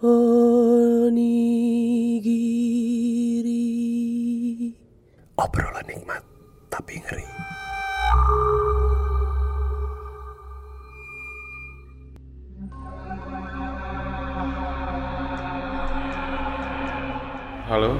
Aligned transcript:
onigiri. 0.00 1.52
Obrolan 5.36 5.84
nikmat 5.84 6.24
tapi 6.72 7.04
ngeri. 7.04 7.28
Halo, 17.68 17.92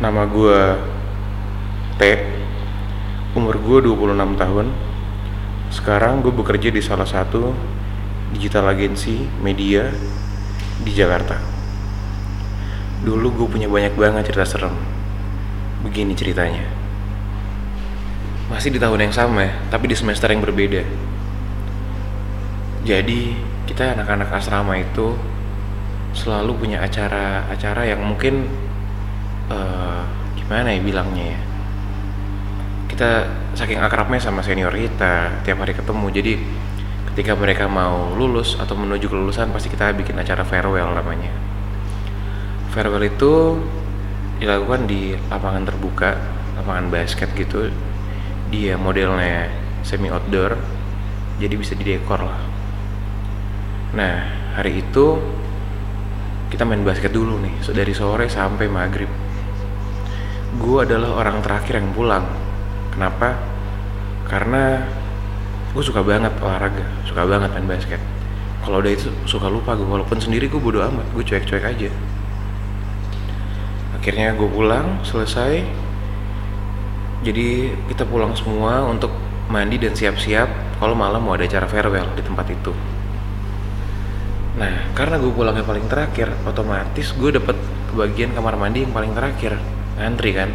nama 0.00 0.24
gue 0.26 0.60
T, 2.00 2.02
umur 3.36 3.60
gue 3.60 3.84
26 3.84 4.16
tahun. 4.40 4.72
Sekarang 5.68 6.24
gue 6.24 6.32
bekerja 6.32 6.72
di 6.72 6.80
salah 6.80 7.04
satu 7.04 7.52
digital 8.32 8.72
agency 8.72 9.28
media 9.44 9.92
di 10.82 10.92
Jakarta. 10.94 11.38
Dulu 13.02 13.26
gue 13.34 13.46
punya 13.48 13.68
banyak 13.70 13.94
banget 13.94 14.30
cerita 14.30 14.46
serem. 14.46 14.74
Begini 15.86 16.14
ceritanya. 16.18 16.66
Masih 18.50 18.72
di 18.74 18.80
tahun 18.80 19.08
yang 19.08 19.14
sama, 19.14 19.46
tapi 19.68 19.86
di 19.86 19.96
semester 19.96 20.32
yang 20.32 20.40
berbeda. 20.40 20.82
Jadi, 22.82 23.36
kita 23.68 23.94
anak-anak 23.94 24.32
asrama 24.32 24.80
itu 24.80 25.12
selalu 26.16 26.56
punya 26.56 26.80
acara-acara 26.80 27.84
yang 27.84 28.00
mungkin 28.00 28.48
eh, 29.52 30.02
gimana 30.40 30.72
ya 30.72 30.80
bilangnya 30.80 31.36
ya 31.36 31.40
kita 32.88 33.10
saking 33.54 33.78
akrabnya 33.78 34.18
sama 34.18 34.42
senior 34.42 34.72
kita 34.74 35.44
tiap 35.46 35.62
hari 35.62 35.76
ketemu 35.76 36.06
jadi 36.10 36.32
ketika 37.18 37.34
mereka 37.34 37.66
mau 37.66 38.14
lulus 38.14 38.54
atau 38.62 38.78
menuju 38.78 39.10
kelulusan 39.10 39.50
pasti 39.50 39.66
kita 39.66 39.90
bikin 39.90 40.14
acara 40.22 40.46
farewell 40.46 40.94
namanya. 40.94 41.34
Farewell 42.70 43.02
itu 43.10 43.58
dilakukan 44.38 44.86
di 44.86 45.18
lapangan 45.26 45.66
terbuka 45.66 46.14
lapangan 46.54 46.86
basket 46.94 47.34
gitu. 47.34 47.74
Dia 48.54 48.78
modelnya 48.78 49.50
semi 49.82 50.06
outdoor 50.14 50.62
jadi 51.42 51.58
bisa 51.58 51.74
didekor 51.74 52.22
lah. 52.22 52.38
Nah 53.98 54.14
hari 54.54 54.78
itu 54.78 55.18
kita 56.54 56.62
main 56.62 56.86
basket 56.86 57.10
dulu 57.10 57.34
nih 57.42 57.66
so, 57.66 57.74
dari 57.74 57.98
sore 57.98 58.30
sampai 58.30 58.70
maghrib. 58.70 59.10
Gue 60.54 60.86
adalah 60.86 61.18
orang 61.18 61.42
terakhir 61.42 61.82
yang 61.82 61.90
pulang. 61.98 62.30
Kenapa? 62.94 63.34
Karena 64.30 64.86
gue 65.72 65.82
suka 65.84 66.00
banget 66.00 66.32
olahraga 66.40 66.84
suka 67.04 67.24
banget 67.28 67.50
main 67.56 67.68
basket. 67.68 68.00
Kalau 68.64 68.84
udah 68.84 68.92
itu 68.92 69.08
suka 69.24 69.48
lupa 69.48 69.72
gue 69.78 69.86
walaupun 69.86 70.20
sendiri 70.20 70.48
gue 70.48 70.60
bodo 70.60 70.84
amat 70.84 71.06
gue 71.12 71.24
cuek-cuek 71.24 71.64
aja. 71.64 71.90
Akhirnya 73.96 74.32
gue 74.36 74.48
pulang 74.48 75.00
selesai. 75.04 75.64
Jadi 77.26 77.74
kita 77.90 78.06
pulang 78.06 78.32
semua 78.38 78.86
untuk 78.86 79.10
mandi 79.50 79.80
dan 79.80 79.96
siap-siap 79.96 80.78
kalau 80.78 80.94
malam 80.94 81.24
mau 81.24 81.34
ada 81.34 81.48
acara 81.48 81.66
farewell 81.66 82.06
di 82.14 82.22
tempat 82.22 82.46
itu. 82.52 82.70
Nah, 84.58 84.90
karena 84.94 85.22
gue 85.22 85.30
pulangnya 85.30 85.62
paling 85.62 85.86
terakhir, 85.86 86.34
otomatis 86.42 87.14
gue 87.14 87.30
dapet 87.30 87.54
kebagian 87.90 88.34
kamar 88.34 88.58
mandi 88.58 88.82
yang 88.82 88.94
paling 88.94 89.14
terakhir, 89.14 89.54
ngantri 89.98 90.30
kan. 90.34 90.50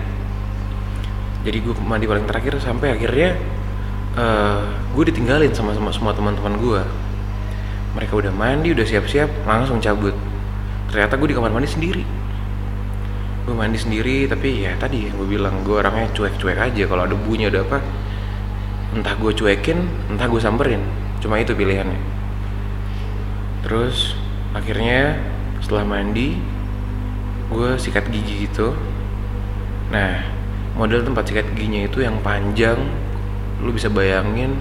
Jadi 1.44 1.58
gue 1.60 1.74
mandi 1.84 2.08
paling 2.08 2.28
terakhir 2.28 2.60
sampai 2.60 2.96
akhirnya 2.96 3.36
uh, 4.18 4.64
gue 4.94 5.04
ditinggalin 5.10 5.52
sama, 5.54 5.74
sama 5.78 5.90
semua 5.94 6.14
teman-teman 6.14 6.58
gue. 6.60 6.82
Mereka 7.94 8.14
udah 8.18 8.34
mandi, 8.34 8.74
udah 8.74 8.86
siap-siap, 8.86 9.30
langsung 9.46 9.78
cabut. 9.78 10.18
Ternyata 10.90 11.18
gue 11.18 11.28
di 11.30 11.36
kamar 11.38 11.54
mandi 11.54 11.70
sendiri. 11.70 12.04
Gue 13.44 13.54
mandi 13.54 13.78
sendiri, 13.78 14.26
tapi 14.26 14.66
ya 14.66 14.74
tadi 14.80 15.10
yang 15.10 15.20
gue 15.20 15.28
bilang 15.30 15.62
gue 15.62 15.78
orangnya 15.78 16.10
cuek-cuek 16.14 16.58
aja. 16.58 16.84
Kalau 16.90 17.06
ada 17.06 17.14
bunyi 17.14 17.50
ada 17.50 17.62
apa, 17.62 17.84
entah 18.98 19.14
gue 19.18 19.32
cuekin, 19.36 19.78
entah 20.10 20.26
gue 20.26 20.42
samperin. 20.42 20.82
Cuma 21.22 21.38
itu 21.38 21.54
pilihannya 21.54 22.14
terus 23.64 24.14
akhirnya 24.52 25.18
setelah 25.64 25.88
mandi 25.88 26.36
gue 27.48 27.70
sikat 27.80 28.12
gigi 28.12 28.46
gitu 28.46 28.76
nah 29.88 30.20
model 30.76 31.02
tempat 31.08 31.32
sikat 31.32 31.48
giginya 31.56 31.88
itu 31.88 32.04
yang 32.04 32.20
panjang 32.20 32.76
lu 33.64 33.72
bisa 33.72 33.88
bayangin 33.88 34.60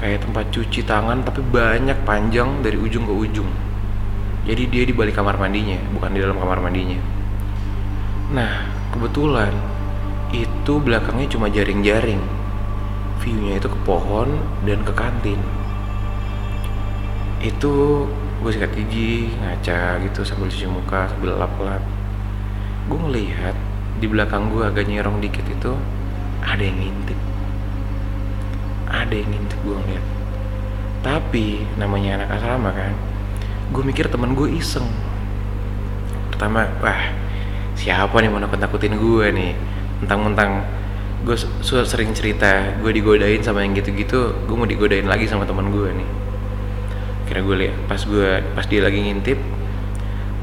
kayak 0.00 0.24
tempat 0.24 0.48
cuci 0.50 0.82
tangan 0.88 1.20
tapi 1.22 1.44
banyak 1.44 1.94
panjang 2.08 2.64
dari 2.64 2.80
ujung 2.80 3.04
ke 3.04 3.14
ujung. 3.14 3.50
Jadi 4.42 4.66
dia 4.66 4.82
di 4.82 4.90
balik 4.96 5.14
kamar 5.14 5.38
mandinya 5.38 5.78
bukan 5.94 6.10
di 6.16 6.18
dalam 6.18 6.40
kamar 6.40 6.58
mandinya. 6.58 6.98
Nah 8.32 8.66
kebetulan 8.90 9.52
itu 10.32 10.72
belakangnya 10.80 11.28
cuma 11.30 11.46
jaring-jaring. 11.52 12.18
Viewnya 13.22 13.62
itu 13.62 13.68
ke 13.70 13.78
pohon 13.86 14.40
dan 14.66 14.82
ke 14.82 14.90
kantin. 14.96 15.38
Itu 17.38 18.08
gue 18.42 18.50
sikat 18.50 18.74
gigi 18.74 19.30
ngaca 19.38 20.02
gitu 20.02 20.26
sambil 20.26 20.50
cuci 20.50 20.66
muka 20.66 21.06
sambil 21.14 21.38
lap-lap. 21.38 21.84
Gue 22.90 22.98
ngelihat 22.98 23.54
di 24.02 24.10
belakang 24.10 24.50
gue 24.50 24.66
agak 24.66 24.90
nyerong 24.90 25.22
dikit 25.22 25.46
itu 25.46 25.78
ada 26.42 26.58
yang 26.58 26.74
ngintip 26.74 27.31
ada 28.92 29.14
yang 29.16 29.32
ngintip 29.32 29.58
gue 29.64 29.72
ngeliat. 29.72 30.04
Tapi 31.02 31.64
namanya 31.80 32.22
anak 32.22 32.38
asrama 32.38 32.70
kan 32.70 32.92
gue 33.72 33.82
mikir 33.82 34.06
temen 34.12 34.36
gue 34.36 34.52
iseng. 34.52 34.84
Pertama 36.28 36.68
wah 36.84 37.10
siapa 37.74 38.12
nih 38.20 38.28
mau 38.28 38.38
nakut-nakutin 38.38 39.00
gue 39.00 39.26
nih? 39.32 39.52
Mentang-mentang 40.04 40.62
gue 41.24 41.34
sering 41.64 42.12
cerita 42.12 42.76
gue 42.78 42.92
digodain 42.92 43.40
sama 43.40 43.64
yang 43.64 43.72
gitu-gitu 43.72 44.34
gue 44.44 44.56
mau 44.58 44.68
digodain 44.68 45.08
lagi 45.08 45.24
sama 45.24 45.48
teman 45.48 45.72
gue 45.72 45.88
nih. 45.90 46.08
Akhirnya 47.24 47.42
gue 47.48 47.56
lihat 47.66 47.76
pas 47.88 48.02
gue 48.04 48.44
pas 48.52 48.66
dia 48.68 48.84
lagi 48.84 49.00
ngintip 49.00 49.40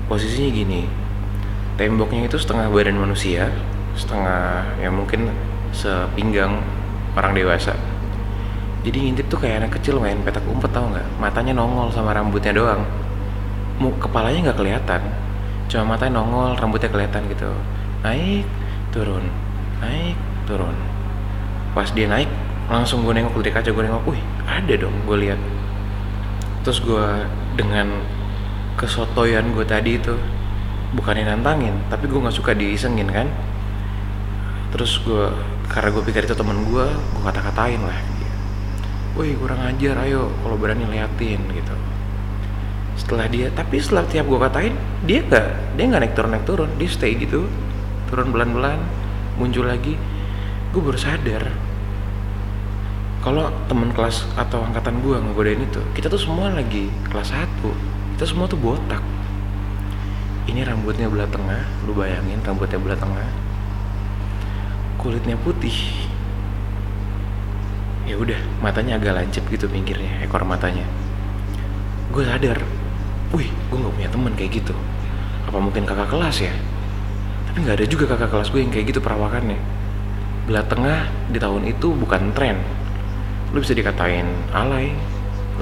posisinya 0.09 0.49
gini. 0.49 0.83
Temboknya 1.79 2.27
itu 2.27 2.35
setengah 2.35 2.67
badan 2.67 2.99
manusia 2.99 3.47
setengah 3.99 4.63
ya 4.79 4.87
mungkin 4.87 5.27
sepinggang 5.75 6.63
orang 7.19 7.35
dewasa 7.35 7.75
jadi 8.79 8.95
ngintip 8.95 9.27
tuh 9.27 9.39
kayak 9.43 9.65
anak 9.65 9.71
kecil 9.75 9.99
main 9.99 10.15
petak 10.23 10.43
umpet 10.47 10.71
tau 10.71 10.87
nggak? 10.87 11.03
Matanya 11.19 11.51
nongol 11.51 11.91
sama 11.91 12.15
rambutnya 12.15 12.55
doang. 12.55 12.87
Mu, 13.75 13.91
kepalanya 13.99 14.51
nggak 14.51 14.59
kelihatan. 14.59 15.01
Cuma 15.67 15.95
matanya 15.95 16.23
nongol 16.23 16.55
rambutnya 16.55 16.87
kelihatan 16.87 17.27
gitu. 17.27 17.51
Naik 18.07 18.47
turun. 18.95 19.27
Naik 19.83 20.15
turun. 20.47 20.75
Pas 21.75 21.91
dia 21.91 22.07
naik 22.07 22.31
langsung 22.71 23.03
gue 23.03 23.11
nengok 23.11 23.35
dari 23.41 23.51
kaca 23.51 23.69
gue 23.73 23.83
nengok 23.83 24.05
wih 24.07 24.21
ada 24.47 24.73
dong 24.79 24.95
gue 25.03 25.17
lihat. 25.27 25.39
Terus 26.63 26.79
gue 26.79 27.07
dengan 27.59 27.99
kesotoyan 28.79 29.51
gue 29.51 29.67
tadi 29.67 29.99
itu 29.99 30.15
bukannya 30.95 31.27
nantangin 31.27 31.75
tapi 31.91 32.07
gue 32.07 32.15
nggak 32.15 32.35
suka 32.35 32.55
diisengin 32.55 33.11
kan. 33.11 33.27
Terus 34.71 35.03
gue 35.03 35.27
karena 35.67 35.91
gue 35.91 36.03
pikir 36.07 36.23
itu 36.23 36.35
temen 36.37 36.63
gue 36.63 36.85
gue 36.87 37.23
kata-katain 37.27 37.83
lah 37.83 38.18
woi 39.17 39.33
kurang 39.37 39.61
ajar 39.65 39.95
ayo 40.05 40.29
kalau 40.43 40.57
berani 40.59 40.85
liatin 40.85 41.41
gitu. 41.53 41.75
Setelah 42.99 43.25
dia 43.31 43.47
tapi 43.55 43.79
setelah 43.79 44.05
tiap 44.05 44.27
gue 44.27 44.39
katain 44.39 44.75
dia 45.07 45.23
nggak 45.23 45.47
dia 45.79 45.83
nggak 45.87 46.01
naik 46.03 46.13
turun 46.13 46.31
naik 46.35 46.45
turun 46.45 46.69
dia 46.75 46.89
stay 46.91 47.15
gitu 47.15 47.47
turun 48.11 48.29
belan-belan 48.29 48.77
muncul 49.39 49.65
lagi. 49.65 49.95
Gue 50.69 50.81
baru 50.85 50.99
sadar 50.99 51.49
kalau 53.19 53.51
temen 53.67 53.91
kelas 53.91 54.23
atau 54.39 54.63
angkatan 54.63 55.03
gue 55.03 55.15
ngegodain 55.19 55.59
itu 55.59 55.81
kita 55.91 56.07
tuh 56.07 56.21
semua 56.21 56.47
lagi 56.55 56.87
kelas 57.11 57.35
1 57.35 58.15
kita 58.15 58.25
semua 58.27 58.47
tuh 58.47 58.59
botak. 58.59 59.03
Ini 60.47 60.65
rambutnya 60.65 61.05
belah 61.11 61.29
tengah 61.29 61.61
lu 61.85 61.93
bayangin 61.93 62.41
rambutnya 62.41 62.81
belah 62.81 62.97
tengah 62.97 63.27
kulitnya 64.99 65.37
putih 65.39 66.08
ya 68.09 68.17
udah 68.17 68.41
matanya 68.65 68.97
agak 68.97 69.13
lancip 69.13 69.45
gitu 69.53 69.69
pinggirnya 69.69 70.25
ekor 70.25 70.41
matanya. 70.41 70.81
Gue 72.09 72.25
sadar 72.25 72.57
wih 73.29 73.45
gue 73.69 73.77
nggak 73.77 73.93
punya 73.93 74.09
temen 74.09 74.33
kayak 74.33 74.51
gitu. 74.65 74.73
Apa 75.45 75.61
mungkin 75.61 75.85
kakak 75.85 76.09
kelas 76.09 76.41
ya? 76.41 76.53
Tapi 77.45 77.57
nggak 77.61 77.77
ada 77.77 77.85
juga 77.85 78.09
kakak 78.09 78.33
kelas 78.33 78.49
gue 78.49 78.65
yang 78.65 78.73
kayak 78.73 78.89
gitu 78.89 78.99
perawakannya. 79.05 79.61
Belah 80.49 80.65
tengah 80.65 81.05
di 81.29 81.37
tahun 81.37 81.69
itu 81.69 81.93
bukan 81.93 82.33
tren. 82.33 82.57
Lu 83.53 83.61
bisa 83.61 83.77
dikatain 83.77 84.25
alay 84.57 84.89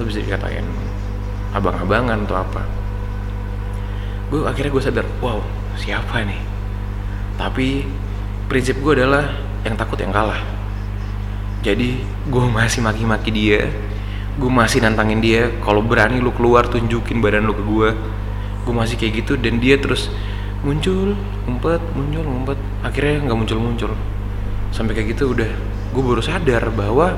lu 0.00 0.06
bisa 0.08 0.24
dikatain 0.24 0.64
abang-abangan 1.52 2.24
atau 2.24 2.36
apa. 2.40 2.62
Gue 4.32 4.48
akhirnya 4.48 4.72
gue 4.72 4.82
sadar 4.88 5.06
wow 5.20 5.44
siapa 5.76 6.24
nih? 6.24 6.40
Tapi 7.36 7.84
prinsip 8.48 8.80
gue 8.80 9.04
adalah 9.04 9.28
yang 9.68 9.76
takut 9.76 10.00
yang 10.00 10.16
kalah 10.16 10.57
jadi 11.58 11.98
gue 12.30 12.44
masih 12.48 12.80
maki-maki 12.86 13.34
dia. 13.34 13.66
Gue 14.38 14.46
masih 14.46 14.78
nantangin 14.78 15.18
dia. 15.18 15.50
Kalau 15.66 15.82
berani 15.82 16.22
lu 16.22 16.30
keluar 16.30 16.70
tunjukin 16.70 17.18
badan 17.18 17.46
lu 17.46 17.54
ke 17.54 17.64
gue 17.66 17.90
gue 18.68 18.76
masih 18.76 19.00
kayak 19.00 19.24
gitu 19.24 19.40
dan 19.40 19.64
dia 19.64 19.80
terus 19.80 20.12
muncul 20.60 21.16
ngumpet 21.48 21.80
muncul 21.96 22.22
ngumpet. 22.22 22.58
Akhirnya 22.84 23.24
nggak 23.26 23.38
muncul 23.38 23.58
muncul 23.58 23.92
sampai 24.68 24.92
kayak 24.92 25.16
gitu 25.16 25.32
udah 25.32 25.48
gue 25.96 26.02
baru 26.04 26.20
sadar 26.20 26.68
bahwa 26.76 27.16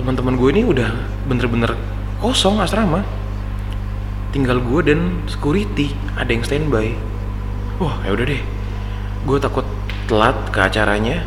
teman-teman 0.00 0.40
gue 0.40 0.48
ini 0.56 0.62
udah 0.64 0.90
bener-bener 1.28 1.76
kosong 2.18 2.58
asrama. 2.58 3.04
Tinggal 4.32 4.64
gue 4.64 4.80
dan 4.80 5.20
security 5.28 5.92
ada 6.16 6.32
yang 6.32 6.42
standby. 6.42 6.96
Wah 7.76 8.00
ya 8.02 8.16
udah 8.16 8.26
deh. 8.26 8.42
Gue 9.28 9.38
takut 9.38 9.68
telat 10.08 10.34
ke 10.50 10.58
acaranya 10.58 11.22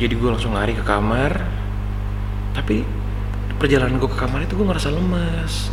jadi 0.00 0.16
gue 0.16 0.30
langsung 0.32 0.56
lari 0.56 0.72
ke 0.72 0.80
kamar. 0.80 1.44
Tapi 2.56 2.80
perjalanan 3.60 4.00
gue 4.00 4.08
ke 4.08 4.16
kamar 4.16 4.48
itu 4.48 4.56
gue 4.56 4.64
ngerasa 4.64 4.88
lemas. 4.88 5.68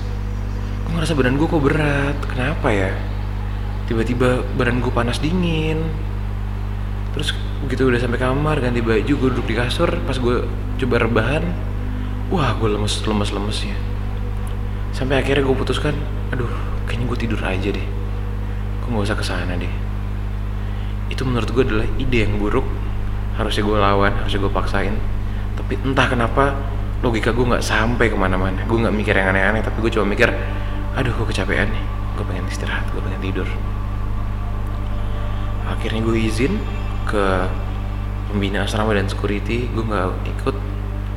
Gue 0.83 0.91
ngerasa 1.00 1.15
badan 1.15 1.39
gue 1.39 1.47
kok 1.47 1.63
berat. 1.63 2.18
Kenapa 2.27 2.68
ya? 2.75 2.91
Tiba-tiba 3.88 4.44
badan 4.59 4.83
gue 4.83 4.91
panas 4.91 5.24
dingin. 5.24 5.79
Terus 7.15 7.31
begitu 7.63 7.88
udah 7.88 8.03
sampai 8.03 8.19
kamar 8.19 8.59
ganti 8.59 8.83
baju 8.83 9.13
gue 9.15 9.29
duduk 9.33 9.47
di 9.47 9.56
kasur 9.57 9.89
pas 10.06 10.13
gue 10.21 10.45
coba 10.77 11.01
rebahan 11.01 11.41
wah 12.30 12.53
gue 12.59 12.68
lemes 12.68 13.00
lemes 13.07 13.31
lemesnya. 13.31 13.77
Sampai 14.91 15.23
akhirnya 15.23 15.47
gue 15.47 15.56
putuskan 15.56 15.95
aduh 16.35 16.51
kayaknya 16.83 17.15
gue 17.15 17.18
tidur 17.23 17.39
aja 17.39 17.69
deh. 17.71 17.88
Gue 18.83 18.88
nggak 18.91 19.07
usah 19.07 19.18
ke 19.18 19.23
sana 19.23 19.56
deh. 19.56 19.71
Itu 21.07 21.23
menurut 21.23 21.47
gue 21.47 21.63
adalah 21.63 21.88
ide 21.95 22.27
yang 22.27 22.35
buruk 22.35 22.68
harusnya 23.37 23.63
gue 23.63 23.77
lawan 23.77 24.11
harusnya 24.25 24.41
gue 24.41 24.51
paksain. 24.51 24.95
Tapi 25.53 25.73
entah 25.85 26.09
kenapa 26.09 26.57
logika 27.05 27.29
gue 27.29 27.45
nggak 27.45 27.63
sampai 27.63 28.09
ke 28.09 28.17
mana-mana. 28.17 28.65
Gue 28.65 28.81
nggak 28.81 28.95
mikir 28.97 29.13
yang 29.13 29.31
aneh-aneh 29.31 29.61
tapi 29.61 29.77
gue 29.85 29.93
cuma 29.93 30.09
mikir 30.09 30.33
aduh 30.97 31.13
gue 31.13 31.27
kecapean 31.29 31.69
nih. 31.69 31.83
Gue 32.17 32.25
pengen 32.25 32.49
istirahat 32.49 32.89
gue 32.89 33.01
pengen 33.01 33.21
tidur. 33.21 33.47
Akhirnya 35.69 36.01
gue 36.01 36.17
izin 36.17 36.57
ke 37.05 37.25
pembina 38.33 38.65
asrama 38.65 38.97
dan 38.97 39.05
security. 39.05 39.69
Gue 39.69 39.85
nggak 39.85 40.33
ikut 40.41 40.55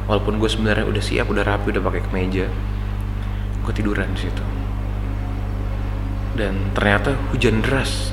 walaupun 0.04 0.36
gue 0.36 0.50
sebenarnya 0.52 0.84
udah 0.84 1.02
siap 1.02 1.26
udah 1.32 1.42
rapi 1.42 1.72
udah 1.72 1.82
pakai 1.82 2.04
kemeja. 2.04 2.46
Gue 3.64 3.72
tiduran 3.72 4.12
di 4.12 4.28
situ. 4.28 4.44
Dan 6.36 6.76
ternyata 6.76 7.16
hujan 7.32 7.64
deras. 7.64 8.12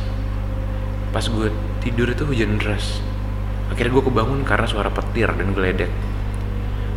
Pas 1.12 1.28
gue 1.28 1.52
tidur 1.84 2.08
itu 2.08 2.24
hujan 2.24 2.60
deras 2.60 3.04
akhirnya 3.78 3.94
gue 3.94 4.06
kebangun 4.10 4.42
karena 4.42 4.66
suara 4.66 4.90
petir 4.90 5.30
dan 5.30 5.54
geledek. 5.54 5.94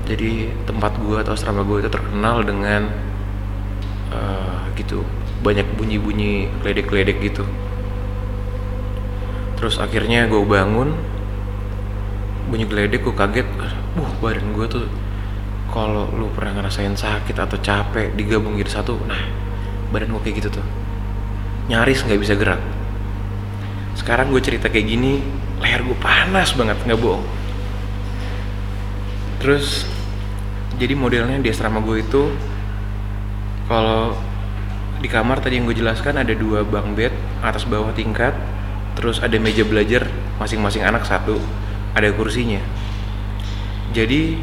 Jadi 0.08 0.48
tempat 0.64 0.96
gue 0.96 1.20
atau 1.20 1.36
asrama 1.36 1.60
gue 1.60 1.84
itu 1.84 1.92
terkenal 1.92 2.40
dengan 2.40 2.88
uh, 4.08 4.64
gitu 4.80 5.04
banyak 5.44 5.68
bunyi-bunyi 5.76 6.48
geledek-geledek 6.64 7.20
gitu. 7.20 7.44
Terus 9.60 9.76
akhirnya 9.76 10.24
gue 10.24 10.40
bangun 10.40 10.96
bunyi 12.48 12.64
geledek 12.64 13.04
gue 13.04 13.12
kaget 13.12 13.44
uh 14.00 14.12
badan 14.24 14.56
gue 14.56 14.64
tuh 14.64 14.88
kalau 15.68 16.08
lu 16.16 16.32
pernah 16.32 16.64
ngerasain 16.64 16.96
sakit 16.96 17.36
atau 17.36 17.60
capek 17.60 18.16
digabung 18.16 18.56
jadi 18.56 18.80
satu 18.80 18.96
nah 19.04 19.20
badan 19.92 20.16
gue 20.16 20.22
kayak 20.24 20.36
gitu 20.40 20.48
tuh. 20.48 20.66
Nyaris 21.68 22.08
nggak 22.08 22.20
bisa 22.24 22.40
gerak. 22.40 22.64
Sekarang 24.00 24.32
gue 24.32 24.40
cerita 24.40 24.72
kayak 24.72 24.88
gini 24.88 25.20
leher 25.60 25.80
gue 25.84 25.98
panas 26.00 26.56
banget 26.56 26.76
nggak 26.88 27.00
bohong. 27.00 27.24
Terus 29.40 29.88
jadi 30.76 30.96
modelnya 30.96 31.40
di 31.40 31.48
asrama 31.52 31.84
gue 31.84 32.00
itu 32.00 32.32
kalau 33.68 34.16
di 35.00 35.08
kamar 35.08 35.40
tadi 35.40 35.56
yang 35.56 35.64
gue 35.64 35.76
jelaskan 35.76 36.20
ada 36.20 36.32
dua 36.36 36.64
bang 36.64 36.92
bed 36.92 37.12
atas 37.40 37.64
bawah 37.64 37.92
tingkat 37.96 38.36
terus 38.96 39.20
ada 39.24 39.36
meja 39.40 39.64
belajar 39.64 40.04
masing-masing 40.36 40.84
anak 40.84 41.08
satu 41.08 41.40
ada 41.96 42.08
kursinya. 42.12 42.60
Jadi 43.90 44.36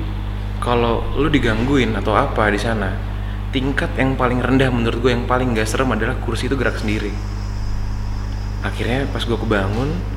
kalau 0.60 1.06
lu 1.16 1.30
digangguin 1.30 1.94
atau 1.94 2.18
apa 2.18 2.50
di 2.50 2.60
sana 2.60 2.92
tingkat 3.54 3.94
yang 3.96 4.20
paling 4.20 4.44
rendah 4.44 4.68
menurut 4.74 5.00
gue 5.00 5.12
yang 5.14 5.24
paling 5.30 5.56
gak 5.56 5.70
serem 5.70 5.94
adalah 5.94 6.18
kursi 6.20 6.52
itu 6.52 6.58
gerak 6.60 6.82
sendiri. 6.82 7.14
Akhirnya 8.66 9.08
pas 9.14 9.24
gue 9.24 9.38
kebangun 9.38 10.17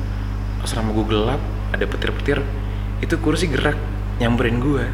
asrama 0.61 0.93
gue 0.93 1.05
gelap 1.09 1.41
ada 1.73 1.85
petir-petir 1.87 2.39
itu 3.01 3.15
kursi 3.17 3.49
gerak 3.49 3.77
nyamperin 4.21 4.61
gue 4.61 4.85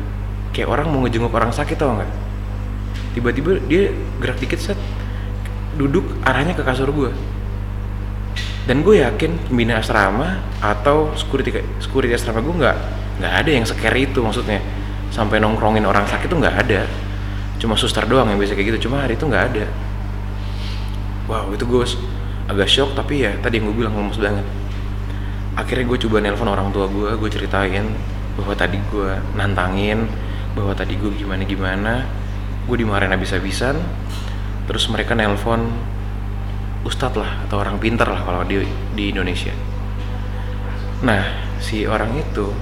kayak 0.56 0.72
orang 0.72 0.88
mau 0.88 1.04
ngejenguk 1.04 1.34
orang 1.36 1.52
sakit 1.52 1.76
tau 1.76 1.94
nggak? 1.94 2.12
Tiba-tiba 3.14 3.60
dia 3.68 3.92
gerak 4.24 4.40
dikit 4.40 4.62
set 4.62 4.80
duduk 5.78 6.06
arahnya 6.26 6.58
ke 6.58 6.64
kasur 6.66 6.90
gue 6.90 7.12
dan 8.68 8.84
gue 8.84 9.00
yakin 9.00 9.48
pembina 9.48 9.80
asrama 9.80 10.44
atau 10.60 11.16
security 11.16 11.56
security 11.80 12.12
asrama 12.12 12.44
gue 12.44 12.52
nggak 12.52 12.78
nggak 13.24 13.34
ada 13.34 13.50
yang 13.50 13.64
scary 13.64 14.12
itu 14.12 14.20
maksudnya. 14.20 14.60
Sampai 15.08 15.40
nongkrongin 15.40 15.88
orang 15.88 16.04
sakit 16.04 16.28
tuh 16.28 16.36
nggak 16.36 16.68
ada. 16.68 16.84
Cuma 17.64 17.80
suster 17.80 18.04
doang 18.04 18.28
yang 18.28 18.36
biasa 18.36 18.60
kayak 18.60 18.76
gitu 18.76 18.92
cuma 18.92 19.08
hari 19.08 19.16
itu 19.16 19.24
nggak 19.24 19.44
ada. 19.56 19.66
Wow 21.32 21.56
itu 21.56 21.64
gue 21.64 21.84
agak 22.52 22.68
shock 22.68 22.92
tapi 22.92 23.24
ya 23.24 23.36
tadi 23.40 23.60
yang 23.60 23.72
gue 23.72 23.76
bilang 23.84 23.96
lemes 23.96 24.20
banget 24.20 24.44
akhirnya 25.58 25.90
gue 25.90 26.00
coba 26.06 26.22
nelpon 26.22 26.48
orang 26.48 26.70
tua 26.70 26.86
gue 26.86 27.18
gue 27.18 27.30
ceritain 27.34 27.90
bahwa 28.38 28.54
tadi 28.54 28.78
gue 28.78 29.10
nantangin 29.34 30.06
bahwa 30.54 30.78
tadi 30.78 30.94
gue 30.94 31.10
gimana 31.18 31.42
gimana 31.44 32.06
gue 32.70 32.78
dimarahin 32.78 33.10
habis-habisan 33.10 33.82
terus 34.70 34.86
mereka 34.94 35.18
nelpon 35.18 35.66
ustadz 36.86 37.18
lah 37.18 37.44
atau 37.50 37.58
orang 37.58 37.82
pinter 37.82 38.06
lah 38.06 38.22
kalau 38.22 38.46
di 38.46 38.62
di 38.94 39.10
Indonesia. 39.10 39.52
Nah 41.02 41.24
si 41.58 41.84
orang 41.90 42.14
itu 42.16 42.54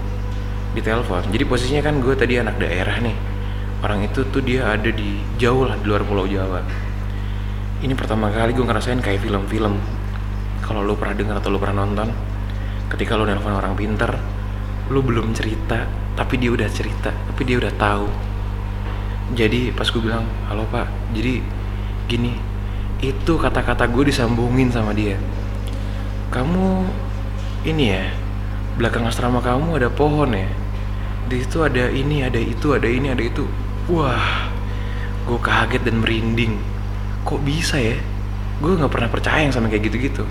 ditelepon. 0.74 1.30
Jadi 1.30 1.44
posisinya 1.44 1.84
kan 1.84 2.00
gue 2.00 2.16
tadi 2.16 2.40
anak 2.40 2.58
daerah 2.58 2.98
nih. 3.04 3.16
Orang 3.84 4.02
itu 4.02 4.26
tuh 4.32 4.42
dia 4.42 4.72
ada 4.72 4.90
di 4.90 5.20
jauh 5.38 5.68
lah 5.68 5.78
di 5.78 5.86
luar 5.86 6.02
pulau 6.08 6.26
Jawa. 6.26 6.64
Ini 7.86 7.94
pertama 7.94 8.32
kali 8.32 8.56
gue 8.56 8.66
ngerasain 8.66 8.98
kayak 9.04 9.22
film-film. 9.22 9.78
Kalau 10.64 10.82
lo 10.82 10.98
pernah 10.98 11.14
dengar 11.14 11.36
atau 11.38 11.54
lo 11.54 11.62
pernah 11.62 11.86
nonton 11.86 12.35
ketika 12.90 13.18
lo 13.18 13.26
nelpon 13.26 13.58
orang 13.58 13.74
pinter 13.74 14.14
lo 14.94 15.02
belum 15.02 15.34
cerita 15.34 15.90
tapi 16.14 16.38
dia 16.38 16.54
udah 16.54 16.70
cerita 16.70 17.10
tapi 17.12 17.42
dia 17.44 17.58
udah 17.58 17.74
tahu. 17.76 18.08
Jadi 19.34 19.74
pas 19.74 19.90
gue 19.90 20.02
bilang 20.02 20.26
halo 20.46 20.70
pak 20.70 20.86
jadi 21.18 21.42
gini 22.06 22.38
itu 23.02 23.34
kata-kata 23.42 23.90
gue 23.90 24.14
disambungin 24.14 24.70
sama 24.70 24.94
dia. 24.94 25.18
Kamu 26.30 26.86
ini 27.66 27.90
ya 27.90 28.06
belakang 28.78 29.10
asrama 29.10 29.42
kamu 29.42 29.82
ada 29.82 29.90
pohon 29.90 30.38
ya? 30.38 30.46
Di 31.26 31.42
situ 31.42 31.66
ada 31.66 31.90
ini 31.90 32.22
ada 32.22 32.38
itu 32.38 32.78
ada 32.78 32.86
ini 32.86 33.10
ada 33.10 33.26
itu. 33.26 33.50
Wah 33.90 34.54
gue 35.26 35.40
kaget 35.42 35.82
dan 35.82 36.06
merinding. 36.06 36.62
Kok 37.26 37.42
bisa 37.42 37.82
ya? 37.82 37.98
Gue 38.62 38.78
nggak 38.78 38.94
pernah 38.94 39.10
percaya 39.10 39.42
yang 39.42 39.52
sama 39.52 39.74
kayak 39.74 39.90
gitu-gitu 39.90 40.24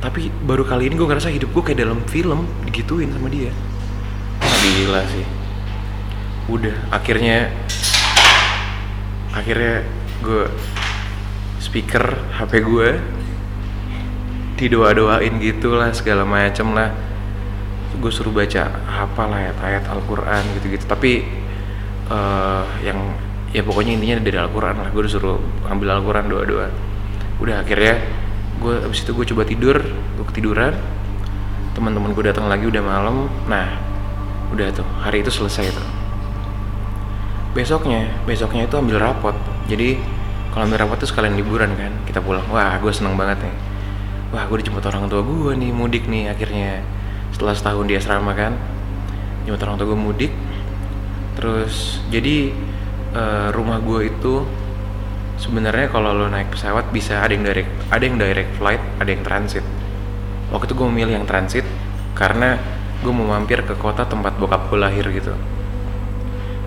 tapi 0.00 0.32
baru 0.32 0.64
kali 0.64 0.88
ini 0.88 0.96
gue 0.96 1.04
ngerasa 1.04 1.28
hidup 1.28 1.52
gue 1.52 1.62
kayak 1.70 1.84
dalam 1.84 2.00
film 2.08 2.48
digituin 2.64 3.12
sama 3.12 3.28
dia. 3.28 3.52
Gila 4.40 5.04
sih. 5.12 5.26
Udah 6.48 6.72
akhirnya 6.88 7.52
akhirnya 9.36 9.84
gue 10.24 10.48
speaker 11.60 12.16
HP 12.40 12.64
gue 12.64 12.88
didoa-doain 14.56 15.36
gitu 15.44 15.76
lah 15.76 15.92
segala 15.92 16.24
macem 16.24 16.72
lah. 16.72 16.96
Gue 18.00 18.08
suruh 18.08 18.32
baca 18.32 18.72
apa 18.88 19.22
lah 19.28 19.52
ayat-ayat 19.52 19.84
Al-Quran 19.84 20.42
gitu-gitu. 20.56 20.88
Tapi 20.88 21.28
uh, 22.08 22.64
yang 22.80 22.96
ya 23.52 23.60
pokoknya 23.60 24.00
intinya 24.00 24.16
dari 24.24 24.40
Al-Quran 24.40 24.80
lah. 24.80 24.88
Gue 24.96 25.04
disuruh 25.04 25.36
ambil 25.68 26.00
Al-Quran 26.00 26.24
doa-doa. 26.24 26.68
Udah 27.36 27.60
akhirnya 27.60 28.00
gue 28.60 28.74
abis 28.84 29.08
itu 29.08 29.16
gue 29.16 29.26
coba 29.32 29.42
tidur 29.48 29.76
gue 29.88 30.26
ketiduran. 30.28 30.76
Teman-teman 31.72 32.12
gue 32.12 32.24
datang 32.28 32.46
lagi 32.46 32.68
udah 32.68 32.82
malam. 32.84 33.26
Nah 33.48 33.80
udah 34.52 34.68
tuh 34.74 34.86
hari 35.00 35.24
itu 35.24 35.32
selesai 35.32 35.72
tuh. 35.72 35.88
Besoknya 37.56 38.06
besoknya 38.28 38.68
itu 38.68 38.76
ambil 38.76 39.00
rapot. 39.00 39.34
Jadi 39.66 39.96
kalau 40.52 40.68
ambil 40.68 40.84
rapot 40.84 41.00
tuh 41.00 41.08
sekalian 41.08 41.34
liburan 41.40 41.72
kan 41.74 41.90
kita 42.04 42.20
pulang. 42.20 42.44
Wah 42.52 42.76
gue 42.78 42.92
seneng 42.92 43.16
banget 43.16 43.40
nih. 43.42 43.56
Wah 44.30 44.44
gue 44.46 44.56
dijemput 44.62 44.84
orang 44.86 45.08
tua 45.08 45.24
gue 45.24 45.52
nih 45.56 45.72
mudik 45.72 46.04
nih 46.06 46.30
akhirnya. 46.30 46.84
Setelah 47.32 47.56
setahun 47.56 47.88
di 47.88 47.96
asrama 47.96 48.36
kan 48.36 48.54
jemput 49.48 49.62
orang 49.64 49.76
tua 49.80 49.88
gue 49.90 49.98
mudik. 49.98 50.32
Terus 51.40 52.04
jadi 52.12 52.52
uh, 53.16 53.48
rumah 53.56 53.80
gue 53.80 54.12
itu 54.12 54.44
sebenarnya 55.40 55.88
kalau 55.88 56.12
lo 56.12 56.28
naik 56.28 56.52
pesawat 56.52 56.92
bisa 56.92 57.24
ada 57.24 57.32
yang 57.32 57.42
direct 57.48 57.70
ada 57.88 58.04
yang 58.04 58.20
direct 58.20 58.50
flight 58.60 58.82
ada 59.00 59.08
yang 59.08 59.24
transit. 59.24 59.64
Waktu 60.52 60.68
itu 60.68 60.74
gue 60.76 60.86
memilih 60.92 61.16
yang 61.16 61.26
transit 61.26 61.64
karena 62.12 62.60
gue 63.00 63.08
mau 63.08 63.24
mampir 63.32 63.64
ke 63.64 63.72
kota 63.80 64.04
tempat 64.04 64.36
bokap 64.36 64.68
gue 64.68 64.76
lahir 64.76 65.08
gitu. 65.08 65.32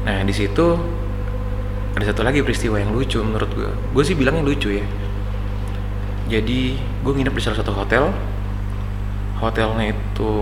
Nah 0.09 0.25
di 0.25 0.33
situ 0.33 0.73
ada 1.93 2.03
satu 2.09 2.25
lagi 2.25 2.41
peristiwa 2.41 2.81
yang 2.81 2.89
lucu 2.89 3.21
menurut 3.21 3.53
gue 3.53 3.69
gue 3.69 4.03
sih 4.03 4.17
bilangnya 4.17 4.41
lucu 4.41 4.73
ya. 4.73 4.85
Jadi 6.33 6.73
gue 7.05 7.11
nginep 7.13 7.33
di 7.37 7.41
salah 7.45 7.61
satu 7.61 7.71
hotel. 7.77 8.09
Hotelnya 9.37 9.93
itu 9.93 10.33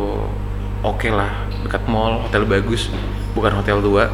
oke 0.81 1.09
lah 1.11 1.51
dekat 1.67 1.83
mall 1.85 2.23
hotel 2.25 2.47
bagus 2.47 2.87
bukan 3.35 3.53
hotel 3.59 3.81
tua 3.81 4.09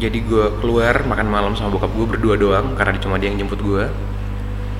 jadi 0.00 0.18
gue 0.24 0.44
keluar 0.64 1.04
makan 1.04 1.28
malam 1.28 1.52
sama 1.52 1.76
bokap 1.76 1.92
gue 1.92 2.06
berdua 2.16 2.34
doang 2.40 2.72
karena 2.72 2.96
cuma 2.96 3.20
dia 3.20 3.28
yang 3.28 3.44
jemput 3.44 3.60
gue 3.60 3.84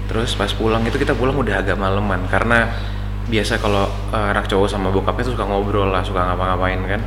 terus 0.08 0.32
pas 0.34 0.50
pulang 0.50 0.82
itu 0.88 0.96
kita 0.96 1.12
pulang 1.14 1.36
udah 1.36 1.60
agak 1.60 1.76
maleman 1.76 2.24
karena 2.26 2.72
biasa 3.30 3.62
kalau 3.62 3.86
uh, 4.10 4.26
anak 4.34 4.50
cowok 4.50 4.66
sama 4.66 4.90
bokapnya 4.90 5.30
tuh 5.30 5.34
suka 5.38 5.46
ngobrol 5.46 5.86
lah 5.86 6.02
suka 6.02 6.18
ngapa-ngapain 6.26 6.82
kan. 6.82 7.00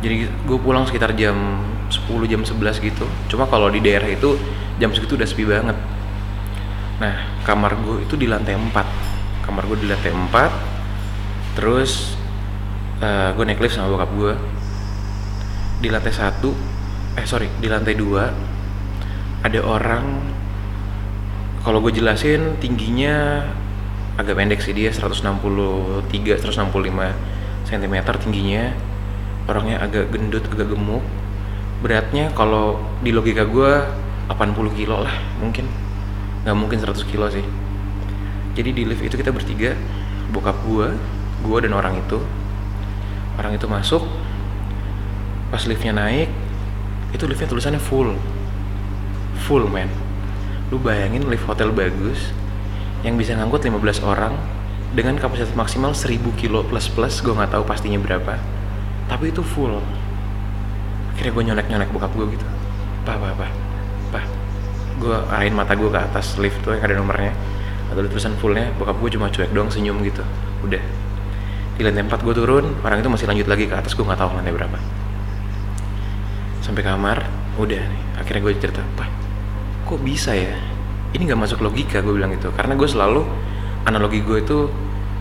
Jadi 0.00 0.24
gue 0.24 0.58
pulang 0.60 0.88
sekitar 0.88 1.12
jam 1.12 1.36
10 1.92 2.08
jam 2.24 2.40
11 2.40 2.56
gitu. 2.80 3.04
Cuma 3.28 3.44
kalau 3.44 3.68
di 3.68 3.84
daerah 3.84 4.08
itu 4.08 4.40
jam 4.80 4.88
segitu 4.96 5.20
udah 5.20 5.28
sepi 5.28 5.44
banget. 5.44 5.76
Nah 7.04 7.14
kamar 7.44 7.76
gue 7.76 8.08
itu 8.08 8.16
di 8.16 8.26
lantai 8.26 8.56
4 8.56 9.44
kamar 9.44 9.62
gue 9.68 9.78
di 9.84 9.88
lantai 9.92 10.10
4 10.10 11.54
terus 11.54 12.16
uh, 13.04 13.30
gue 13.36 13.44
naik 13.46 13.60
lift 13.60 13.76
sama 13.76 13.92
bokap 13.92 14.10
gue 14.16 14.32
di 15.80 15.88
lantai 15.92 16.12
satu 16.12 16.50
eh 17.16 17.24
sorry 17.24 17.48
di 17.60 17.68
lantai 17.68 17.96
dua 17.96 18.28
ada 19.40 19.60
orang 19.64 20.04
kalau 21.66 21.82
gue 21.82 21.90
jelasin 21.90 22.62
tingginya 22.62 23.42
agak 24.16 24.38
pendek 24.38 24.62
sih 24.64 24.72
dia 24.72 24.88
163 24.94 25.26
165 26.38 26.72
cm 27.66 27.94
tingginya. 28.22 28.70
Orangnya 29.46 29.82
agak 29.82 30.10
gendut 30.10 30.46
agak 30.46 30.70
gemuk. 30.70 31.02
Beratnya 31.82 32.32
kalau 32.32 32.80
di 33.02 33.10
logika 33.10 33.42
gue 33.42 33.82
80 34.30 34.78
kilo 34.78 35.02
lah 35.02 35.14
mungkin. 35.42 35.66
Nggak 36.46 36.56
mungkin 36.56 36.78
100 36.78 37.02
kilo 37.10 37.26
sih. 37.28 37.42
Jadi 38.54 38.70
di 38.72 38.82
lift 38.88 39.02
itu 39.04 39.18
kita 39.18 39.34
bertiga 39.34 39.74
bokap 40.30 40.56
gue 40.64 40.88
gue 41.42 41.58
dan 41.66 41.74
orang 41.76 41.98
itu. 42.00 42.22
Orang 43.36 43.52
itu 43.52 43.68
masuk 43.68 44.06
pas 45.50 45.62
liftnya 45.66 45.94
naik 45.94 46.30
itu 47.16 47.24
liftnya 47.24 47.48
tulisannya 47.48 47.80
full. 47.80 48.12
Full 49.48 49.64
man 49.72 49.88
lu 50.66 50.82
bayangin 50.82 51.22
lift 51.30 51.46
hotel 51.46 51.70
bagus 51.70 52.34
yang 53.06 53.14
bisa 53.14 53.38
ngangkut 53.38 53.62
15 53.62 54.02
orang 54.02 54.34
dengan 54.98 55.14
kapasitas 55.14 55.54
maksimal 55.54 55.94
1000 55.94 56.18
kilo 56.34 56.66
plus 56.66 56.90
plus 56.90 57.22
gue 57.22 57.30
nggak 57.30 57.54
tahu 57.54 57.62
pastinya 57.62 58.00
berapa. 58.02 58.34
Tapi 59.06 59.30
itu 59.30 59.46
full. 59.46 59.78
Akhirnya 61.14 61.32
gue 61.32 61.44
nyolek 61.46 61.66
nyolek 61.70 61.88
bokap 61.94 62.12
gue 62.18 62.26
gitu. 62.34 62.46
Pak 63.06 63.16
pak 63.16 63.32
pak 63.38 63.52
pak 64.10 64.24
gue 64.96 65.16
arahin 65.30 65.54
mata 65.54 65.76
gue 65.76 65.86
ke 65.92 66.00
atas 66.00 66.34
lift 66.40 66.58
tuh 66.66 66.74
yang 66.74 66.82
ada 66.82 66.94
nomornya. 66.98 67.32
Atau 67.94 68.02
tulisan 68.10 68.34
fullnya 68.42 68.74
bokap 68.74 68.98
gue 68.98 69.10
cuma 69.14 69.30
cuek 69.30 69.54
doang 69.54 69.70
senyum 69.70 70.02
gitu. 70.02 70.26
Udah. 70.66 70.82
Di 71.78 71.84
lantai 71.84 72.08
4 72.08 72.26
gue 72.26 72.34
turun 72.34 72.74
orang 72.82 73.04
itu 73.04 73.10
masih 73.12 73.26
lanjut 73.30 73.46
lagi 73.46 73.70
ke 73.70 73.74
atas 73.76 73.94
gue 73.94 74.02
nggak 74.02 74.18
tahu 74.18 74.34
lantai 74.34 74.50
berapa 74.50 75.05
sampai 76.66 76.82
kamar 76.82 77.22
udah 77.62 77.78
nih. 77.78 78.02
Akhirnya 78.18 78.42
gue 78.42 78.52
cerita 78.58 78.82
pak 78.98 79.06
kok 79.86 80.02
bisa 80.02 80.34
ya? 80.34 80.58
Ini 81.14 81.22
nggak 81.22 81.40
masuk 81.46 81.62
logika 81.62 82.02
gue 82.02 82.10
bilang 82.10 82.34
gitu. 82.34 82.50
Karena 82.50 82.74
gue 82.74 82.88
selalu 82.90 83.22
analogi 83.86 84.18
gue 84.26 84.42
itu 84.42 84.66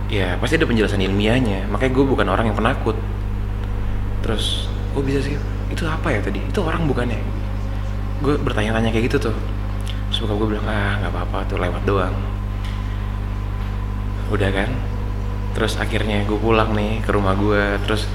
ya 0.10 0.42
pasti 0.42 0.58
ada 0.58 0.66
penjelasan 0.66 1.06
ilmiahnya. 1.06 1.70
Makanya 1.70 1.92
gue 1.94 2.06
bukan 2.10 2.28
orang 2.34 2.50
yang 2.50 2.58
penakut. 2.58 2.98
Terus 4.25 4.66
kok 4.98 5.06
bisa 5.06 5.22
sih? 5.22 5.38
Itu 5.70 5.86
apa 5.86 6.10
ya 6.10 6.20
tadi? 6.25 6.42
Itu 6.42 6.66
orang 6.66 6.90
bukannya 6.90 7.22
gue 8.25 8.42
bertanya-tanya 8.42 8.90
kayak 8.90 9.06
gitu 9.14 9.30
tuh. 9.30 9.36
Terus 10.10 10.25
gue 10.25 10.48
bilang 10.50 10.66
ah 10.66 10.98
nggak 10.98 11.14
apa-apa 11.14 11.46
tuh 11.46 11.62
lewat 11.62 11.86
doang. 11.86 12.16
Udah 14.34 14.50
kan? 14.50 14.74
Terus 15.54 15.78
akhirnya 15.78 16.25
gue 16.25 16.36
pulang 16.42 16.74
nih 16.74 17.06
ke 17.06 17.14
rumah 17.14 17.38
gue 17.38 17.78
terus 17.86 18.10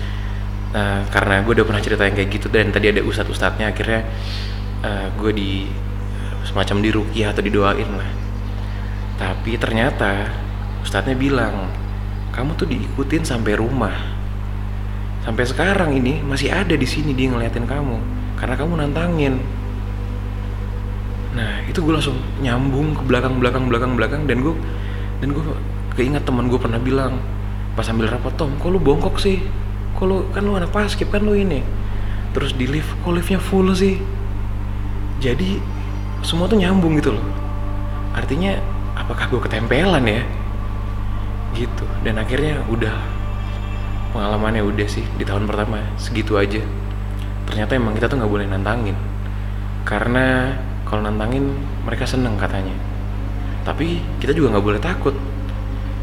uh, 0.75 1.03
karena 1.11 1.43
gue 1.43 1.53
udah 1.61 1.67
pernah 1.67 1.83
cerita 1.83 2.07
yang 2.07 2.17
kayak 2.17 2.31
gitu 2.31 2.47
dan 2.51 2.71
tadi 2.71 2.91
ada 2.91 3.03
ustadz 3.03 3.31
ustadznya 3.31 3.71
akhirnya 3.71 4.07
uh, 4.83 5.07
gue 5.19 5.33
di 5.35 5.51
semacam 6.47 6.77
dirukiah 6.81 7.31
atau 7.35 7.43
didoain 7.45 7.91
lah. 7.91 8.11
Tapi 9.21 9.61
ternyata 9.61 10.33
ustadznya 10.81 11.15
bilang 11.15 11.69
kamu 12.33 12.57
tuh 12.57 12.67
diikutin 12.71 13.23
sampai 13.27 13.59
rumah. 13.59 13.95
Sampai 15.21 15.45
sekarang 15.45 15.93
ini 15.93 16.25
masih 16.25 16.49
ada 16.49 16.73
di 16.73 16.89
sini 16.89 17.13
dia 17.13 17.29
ngeliatin 17.29 17.69
kamu 17.69 18.01
karena 18.41 18.55
kamu 18.57 18.73
nantangin. 18.81 19.37
Nah 21.37 21.63
itu 21.69 21.79
gue 21.85 21.93
langsung 21.93 22.17
nyambung 22.41 22.97
ke 22.97 23.03
belakang 23.05 23.37
belakang 23.37 23.69
belakang 23.69 23.93
belakang 23.95 24.23
dan 24.25 24.41
gue 24.41 24.55
dan 25.21 25.29
gue 25.37 25.45
keinget 25.95 26.25
teman 26.25 26.49
gue 26.49 26.57
pernah 26.57 26.81
bilang 26.81 27.21
pas 27.77 27.85
sambil 27.85 28.09
rapat 28.11 28.35
Tom 28.35 28.57
kok 28.57 28.73
lu 28.73 28.81
bongkok 28.81 29.21
sih 29.21 29.39
lu 30.01 30.25
kan 30.33 30.41
lu 30.41 30.57
anak 30.57 30.73
paskip 30.73 31.13
kan 31.13 31.21
lu 31.21 31.37
ini. 31.37 31.61
Terus 32.31 32.55
di 32.55 32.65
lift 32.71 32.89
kok 33.03 33.13
liftnya 33.13 33.43
full 33.43 33.75
sih? 33.75 33.99
Jadi 35.21 35.59
semua 36.23 36.47
tuh 36.47 36.57
nyambung 36.57 36.97
gitu 36.97 37.13
loh. 37.13 37.27
Artinya 38.15 38.57
apakah 38.97 39.29
gue 39.29 39.41
ketempelan 39.45 40.07
ya? 40.07 40.23
Gitu. 41.53 41.85
Dan 42.07 42.23
akhirnya 42.23 42.63
udah. 42.71 42.95
Pengalamannya 44.11 44.67
udah 44.67 44.89
sih 44.91 45.07
di 45.19 45.23
tahun 45.23 45.47
pertama 45.47 45.83
segitu 46.01 46.35
aja. 46.35 46.63
Ternyata 47.47 47.79
emang 47.79 47.95
kita 47.95 48.11
tuh 48.11 48.19
nggak 48.19 48.33
boleh 48.33 48.47
nantangin. 48.47 48.97
Karena 49.87 50.55
kalau 50.87 51.03
nantangin 51.05 51.55
mereka 51.83 52.07
seneng 52.07 52.39
katanya. 52.39 52.75
Tapi 53.67 54.03
kita 54.19 54.35
juga 54.35 54.57
nggak 54.57 54.67
boleh 54.67 54.81
takut. 54.83 55.15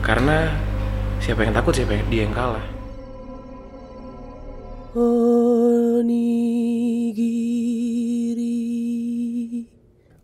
Karena 0.04 0.52
siapa 1.20 1.44
yang 1.44 1.56
takut 1.56 1.74
siapa 1.74 1.98
yang 1.98 2.08
dia 2.08 2.22
yang 2.30 2.36
kalah 2.36 2.77
onigiri. 4.96 6.24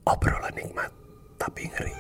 Obrolan 0.08 0.54
nikmat 0.56 0.92
tapi 1.36 1.68
ngeri. 1.68 1.96